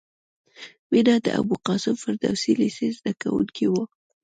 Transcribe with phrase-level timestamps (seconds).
[0.91, 3.83] مینه د ابوالقاسم فردوسي لېسې زدکوونکې وه